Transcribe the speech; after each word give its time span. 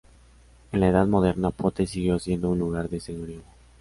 En 0.71 0.79
la 0.79 0.87
Edad 0.87 1.05
Moderna, 1.05 1.51
Potes 1.51 1.91
siguió 1.91 2.17
siendo 2.17 2.49
un 2.49 2.57
lugar 2.57 2.89
de 2.89 2.99
señorío. 2.99 3.43